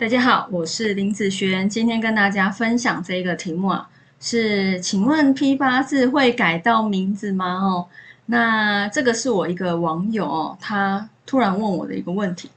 [0.00, 3.86] 大家好，我是林子轩，今天跟大家分享这个题目啊，
[4.18, 7.58] 是请问 P 八字会改到名字吗？
[7.62, 7.86] 哦，
[8.24, 12.50] 那这个是我一个网友，他突然问我的一个问题，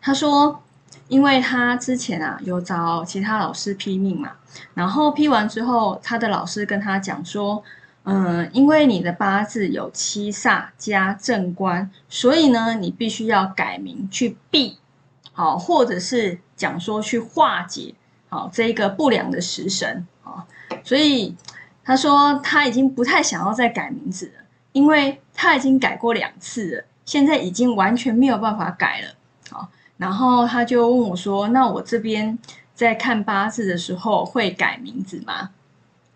[0.00, 0.62] 他说，
[1.08, 4.32] 因为他之前啊有找其他老师批命嘛，
[4.72, 7.62] 然后批完之后，他的老师跟他讲说，
[8.04, 14.78] 嗯，因为你的八字有七煞加正官，所以呢，你必须要改名去避。
[15.38, 17.94] 好，或者是讲说去化解
[18.28, 20.44] 好这个不良的食神啊，
[20.82, 21.32] 所以
[21.84, 29.14] 他说他已经不太想要再改名字了，因为他已经改过两次了，现在已经完全没有办法改了。
[29.48, 32.36] 好，然后他就问我说：“那我这边
[32.74, 35.50] 在看八字的时候会改名字吗？”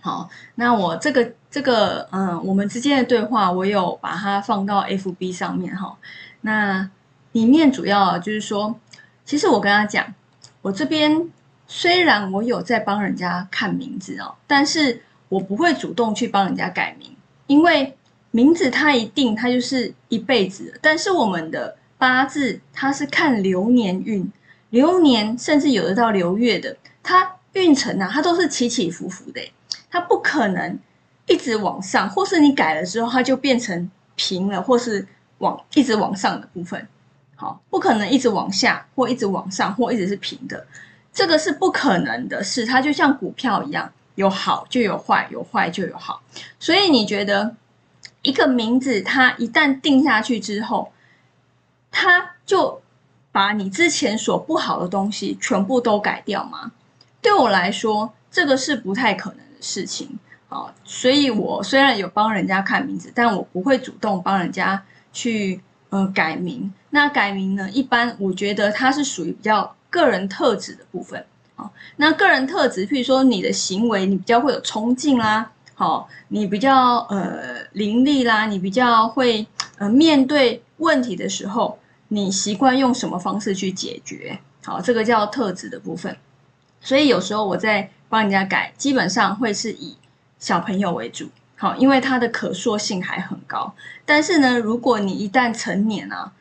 [0.03, 5.97] 好，那我这个这个嗯，我们之间的对话我有把它放到 FB 上面哈，
[6.41, 6.91] 那
[7.31, 8.75] 里面主要就是说。
[9.25, 10.15] 其实我跟他讲，
[10.61, 11.31] 我这边
[11.67, 17.97] 虽然我有在帮人家看名字哦，但是我不会主动去帮人家改名，因为
[18.31, 20.79] 名字它一定它就是一辈子。
[20.83, 24.31] 但是我们的八字它是看流年运，
[24.71, 29.41] 流年甚至有的到流月的，它运程啊，它都是起起伏伏的，
[29.91, 30.79] 它不可能
[31.27, 35.07] 一直往上，或是你改了之后它就变成平了，或是
[35.39, 36.87] 往一直往上的部分。
[37.43, 40.65] 好，不可能一直往下，或一直往上，或一直是平的，
[41.13, 42.65] 这个是不可能的事。
[42.65, 46.23] 它就像股票一样，有好就有坏，有坏就有好。
[46.61, 47.57] 所以你觉得
[48.23, 50.93] 一个名字，它一旦定下去之后，
[51.91, 52.81] 它就
[53.33, 56.71] 把你之前所不好的东西全部都改掉吗？
[57.21, 60.17] 对我来说，这个是不太可能的事情。
[60.49, 64.81] 好，所以我虽然有帮人家看名字，但我不会主动帮人家
[65.13, 65.61] 去。
[65.93, 67.69] 呃，改名，那改名呢？
[67.71, 71.23] 一般我觉得它是属于比较个人特质的部分。
[71.55, 84.39] 好，那个人特质，譬如说你的行为，你比较会有冲劲啦，好，你比较呃伶俐啦，你比较会呃面对问题的时候，你习惯用什么方式去解决？
[84.65, 86.17] 好，这个叫特质的部分。
[86.81, 89.95] 所以有时候我在帮人家改，基本上会是以
[90.39, 91.29] 小朋友为主。
[91.63, 93.73] 好，因为它的可塑性还很高。
[94.05, 96.33] 但是呢，如果你一旦成年啊，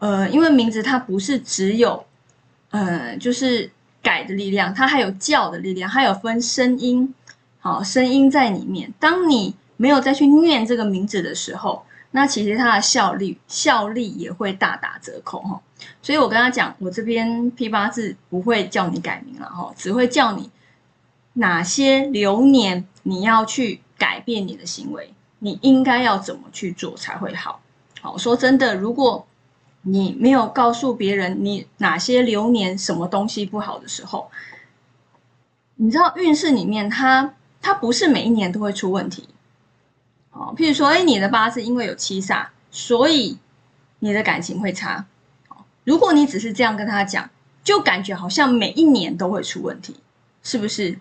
[0.00, 2.04] 呃，因为名字它不是只有，
[2.68, 3.70] 呃，就是
[4.02, 7.14] 改的力量，它还有叫的力量，它有分声音，
[7.58, 8.92] 好，声音在里面。
[9.00, 15.58] 当你没有再去念这个名字的时候，那其实它的效率效力也会大打折扣哈。
[16.02, 20.50] 所以我跟他讲，我这边 P 八字不会叫你改名了哈，只会叫你
[21.32, 23.80] 哪些流年你要去。
[23.98, 27.60] 改变你的行为，你应该要怎么去做才会好？
[28.00, 29.26] 好说真的，如果
[29.82, 34.30] 你没有告诉别人你哪些流年什么东西不好的时候，
[35.76, 39.28] 你知道运势里面它它不是每一年都会出问题。
[40.30, 43.38] 哦，譬如说，哎，你的八字因为有七煞，所以
[44.00, 45.06] 你的感情会差。
[45.84, 47.30] 如果你只是这样跟他讲，
[47.64, 49.96] 就感觉好像每一年都会出问题，
[50.42, 50.98] 是不是？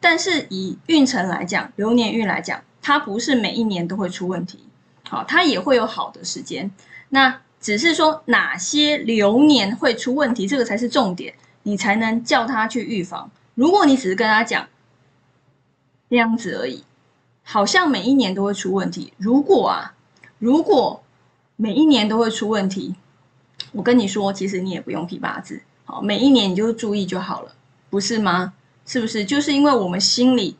[0.00, 4.58] 但是以运程来讲，流年运来讲，它不是每一年都会出问题，
[5.08, 6.70] 好，它也会有好的时间。
[7.10, 11.34] 那只是说哪些流年会出问题，这个才是重点，
[11.64, 13.30] 你才能叫他去预防。
[13.54, 14.66] 如果你只是跟他讲
[16.08, 16.82] 这样子而已，
[17.42, 19.12] 好像每一年都会出问题。
[19.18, 19.94] 如果啊，
[20.38, 21.02] 如果
[21.56, 22.94] 每一年都会出问题，
[23.72, 27.52] 我跟你说，其实你也不用批八字，好，每一年你就注意就好了，
[27.90, 28.54] 不是吗？
[28.86, 30.56] 是不是就是因为我们心里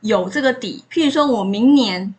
[0.00, 0.84] 有这个底？
[0.90, 2.14] 譬如说，我明年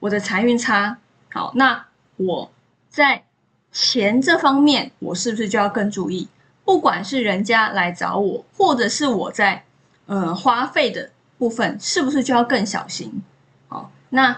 [0.00, 0.98] 我的财运差，
[1.32, 1.86] 好，那
[2.16, 2.50] 我
[2.88, 3.24] 在
[3.72, 6.28] 钱这方面，我是不是就要更注意？
[6.64, 9.64] 不管是人家来找我，或者是我在
[10.06, 13.22] 呃花费的部分，是不是就要更小心？
[13.68, 14.36] 好，那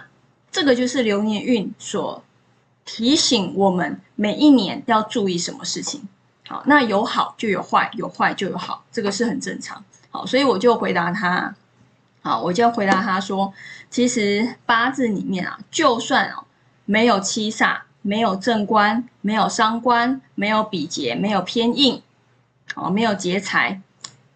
[0.51, 2.23] 这个就是流年运所
[2.85, 6.07] 提醒我们每一年要注意什么事情。
[6.47, 9.85] 好，那有好就有坏，有坏就有好，这个是很正常。
[10.11, 11.55] 好，所以我就回答他，
[12.23, 13.53] 好，我就回答他说，
[13.91, 16.45] 其实八字里面啊，就算哦
[16.85, 22.03] 没有七煞，没有正官，没有伤官，没有比劫，没有偏印，
[22.75, 23.81] 哦，没有劫财，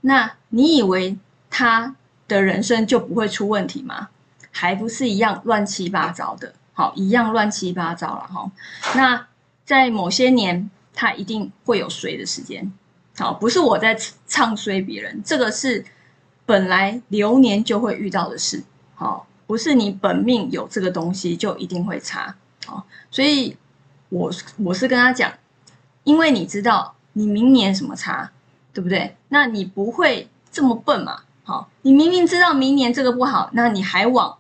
[0.03, 1.97] 那你以为他
[2.29, 4.09] 的人生就不会出问题吗？
[4.51, 8.51] 还不是一样乱七八糟的，好，一样乱七八糟了哈。
[8.95, 9.27] 那
[9.65, 12.71] 在某些年，他一定会有衰的时间。
[13.17, 15.85] 好，不是我在唱衰别人，这个是
[16.47, 18.63] 本来流年就会遇到的事。
[18.95, 22.35] 好，不是你本命有这个东西就一定会差。
[22.65, 23.57] 好，所以
[24.09, 25.33] 我我是跟他讲，
[26.05, 28.31] 因为你知道你明年什么差，
[28.73, 29.17] 对不对？
[29.29, 31.21] 那你不会这么笨嘛？
[31.45, 34.39] 好，你明明知道明年这个不好，那你还往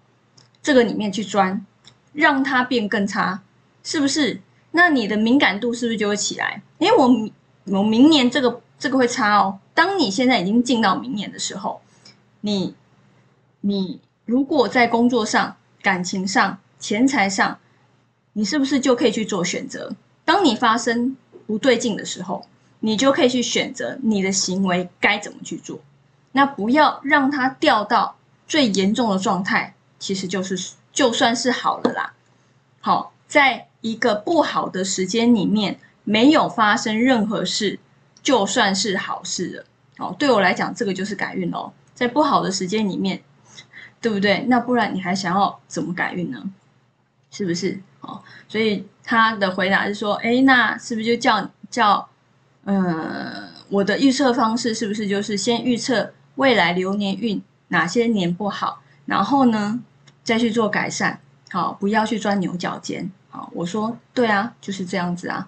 [0.63, 1.67] 这个里面去钻，
[2.13, 3.43] 让它变更差，
[3.83, 4.41] 是不是？
[4.71, 6.63] 那你的敏感度是不是就会起来？
[6.79, 7.09] 因为我
[7.65, 9.59] 我明年这个这个会差哦。
[9.75, 11.81] 当你现在已经进到明年的时候，
[12.41, 12.75] 你
[13.61, 17.59] 你如果在工作上、感情上、钱财上，
[18.33, 19.95] 你是不是就可以去做选择？
[20.25, 21.17] 当你发生
[21.47, 22.47] 不对劲的时候，
[22.81, 25.81] 你就可以去选择你的行为该怎么去做。
[26.33, 28.17] 那不要让它掉到
[28.49, 32.15] 最严重的状态，其实就是就算是好了啦。
[32.81, 37.79] 好，在一个不好的时间里面，没有发生任何事，
[38.23, 39.65] 就算是好事了。
[39.99, 41.73] 哦，对我来讲，这个就是改运哦。
[41.95, 43.23] 在不好的时间里面，
[44.01, 44.45] 对不对？
[44.49, 46.43] 那不然你还想要怎么改运呢？
[47.31, 47.81] 是不是？
[48.01, 52.09] 哦，所以他的回答是说，哎，那是不是就叫叫，
[52.65, 56.13] 呃，我的预测方式是不是就是先预测？
[56.37, 59.79] 未来流年运哪些年不好，然后呢，
[60.25, 61.21] 再去做改善，
[61.51, 65.47] 好，不要去钻牛角尖，好，我说对啊，就是这样子啊，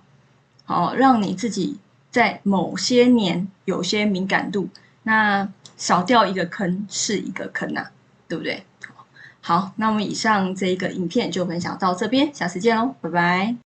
[0.64, 1.78] 好，让你自己
[2.10, 4.68] 在某些年有些敏感度，
[5.02, 7.88] 那少掉一个坑是一个坑呐，
[8.28, 8.64] 对不对？
[9.40, 13.73] 好，那么以上这一个影片就分享到这边，下次见喽，拜拜。